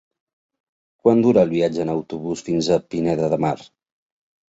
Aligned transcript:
Quant 1.03 1.21
dura 1.27 1.45
el 1.47 1.53
viatge 1.57 1.85
en 1.85 1.93
autobús 1.99 2.45
fins 2.51 2.73
a 2.79 2.83
Pineda 2.91 3.33
de 3.37 3.43
Mar? 3.49 3.57